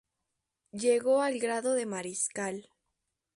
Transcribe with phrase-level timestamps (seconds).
[0.71, 2.69] Llegó al grado de mariscal.